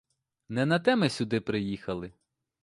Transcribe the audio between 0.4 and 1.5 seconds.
Не на те ми сюди